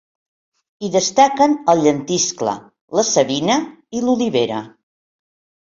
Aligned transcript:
Hi 0.79 0.87
destaquen 0.95 1.53
el 1.75 1.83
llentiscle, 1.83 2.55
la 3.01 3.05
savina 3.13 3.61
i 4.01 4.05
l'olivera. 4.09 4.67